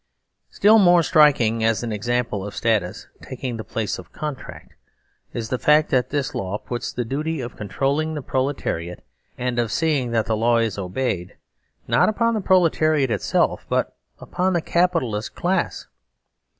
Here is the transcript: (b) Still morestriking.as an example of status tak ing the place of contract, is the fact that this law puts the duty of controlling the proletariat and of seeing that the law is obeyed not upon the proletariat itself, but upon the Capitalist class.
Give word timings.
(b) 0.49 0.55
Still 0.55 0.79
morestriking.as 0.79 1.83
an 1.83 1.91
example 1.91 2.43
of 2.43 2.55
status 2.55 3.05
tak 3.21 3.43
ing 3.43 3.57
the 3.57 3.63
place 3.63 3.99
of 3.99 4.11
contract, 4.11 4.73
is 5.31 5.49
the 5.49 5.59
fact 5.59 5.91
that 5.91 6.09
this 6.09 6.33
law 6.33 6.57
puts 6.57 6.91
the 6.91 7.05
duty 7.05 7.39
of 7.39 7.55
controlling 7.55 8.15
the 8.15 8.23
proletariat 8.23 9.03
and 9.37 9.59
of 9.59 9.71
seeing 9.71 10.09
that 10.09 10.25
the 10.25 10.35
law 10.35 10.57
is 10.57 10.79
obeyed 10.79 11.37
not 11.87 12.09
upon 12.09 12.33
the 12.33 12.41
proletariat 12.41 13.11
itself, 13.11 13.67
but 13.69 13.95
upon 14.19 14.53
the 14.53 14.61
Capitalist 14.63 15.35
class. 15.35 15.85